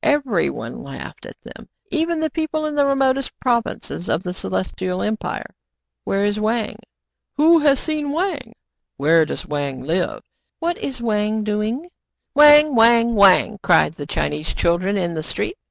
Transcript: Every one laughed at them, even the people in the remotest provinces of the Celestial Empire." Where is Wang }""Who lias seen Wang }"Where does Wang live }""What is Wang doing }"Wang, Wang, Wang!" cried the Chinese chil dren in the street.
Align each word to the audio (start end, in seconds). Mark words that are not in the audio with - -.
Every 0.03 0.49
one 0.49 0.81
laughed 0.81 1.27
at 1.27 1.39
them, 1.43 1.69
even 1.91 2.19
the 2.21 2.31
people 2.31 2.65
in 2.65 2.73
the 2.73 2.87
remotest 2.87 3.39
provinces 3.39 4.09
of 4.09 4.23
the 4.23 4.33
Celestial 4.33 5.03
Empire." 5.03 5.53
Where 6.05 6.25
is 6.25 6.39
Wang 6.39 6.77
}""Who 7.37 7.59
lias 7.59 7.79
seen 7.81 8.11
Wang 8.11 8.55
}"Where 8.97 9.25
does 9.27 9.45
Wang 9.45 9.83
live 9.83 10.23
}""What 10.59 10.79
is 10.79 11.01
Wang 11.01 11.43
doing 11.43 11.87
}"Wang, 12.33 12.73
Wang, 12.73 13.13
Wang!" 13.13 13.59
cried 13.61 13.93
the 13.93 14.07
Chinese 14.07 14.55
chil 14.55 14.79
dren 14.79 14.97
in 14.97 15.13
the 15.13 15.21
street. 15.21 15.57